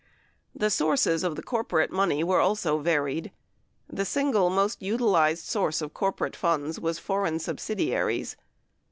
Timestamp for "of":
1.23-1.35, 5.79-5.93